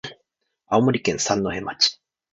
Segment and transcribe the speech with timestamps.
[0.65, 1.99] 青森県三戸町